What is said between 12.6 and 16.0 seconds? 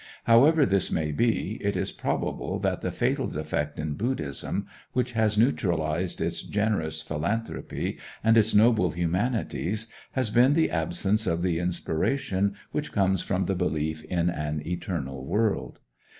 which comes from the belief in an eternal world.